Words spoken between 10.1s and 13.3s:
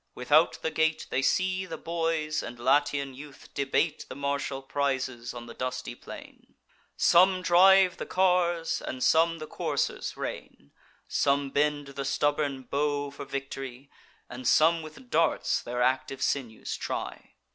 rein; Some bend the stubborn bow for